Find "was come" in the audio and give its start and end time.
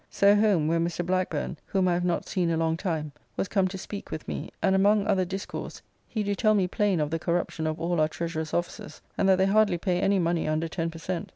3.37-3.67